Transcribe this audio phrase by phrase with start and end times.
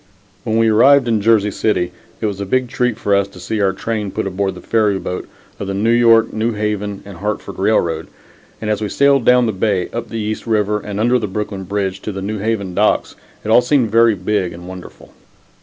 [0.45, 1.91] When we arrived in Jersey City
[2.21, 5.29] it was a treat for us to see our train put aboard the ferry boat
[5.59, 5.83] of the N.
[5.83, 6.55] Y., N.
[6.55, 7.05] H.
[7.05, 7.15] & H.
[7.23, 7.67] R.
[7.79, 7.89] R.,
[8.61, 11.65] and, as we sailed down the bay, up the East River and under the Brooklyn
[11.65, 13.13] Bridge to the New Haven docks,
[13.45, 15.13] it all seemed very big and wonderful.